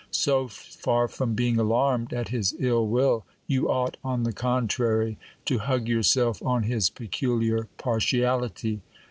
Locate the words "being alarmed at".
1.35-2.29